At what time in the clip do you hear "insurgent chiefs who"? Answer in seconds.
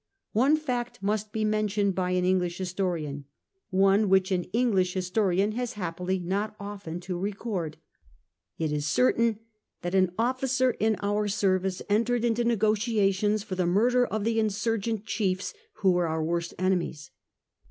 14.39-15.91